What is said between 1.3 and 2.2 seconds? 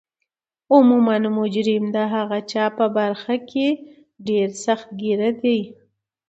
مجرم د